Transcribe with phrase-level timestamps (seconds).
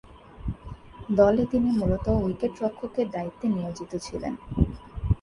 [1.15, 4.33] দলে তিনি মূলত উইকেট-রক্ষকের দায়িত্বে নিয়োজিত ছিলেন।